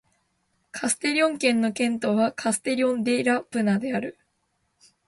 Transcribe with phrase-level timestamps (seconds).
[0.71, 4.17] カステリョン県の県都はカステリョン・デ・ラ・プラナである